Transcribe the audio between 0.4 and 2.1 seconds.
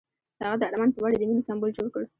هغه د آرمان په بڼه د مینې سمبول جوړ کړ.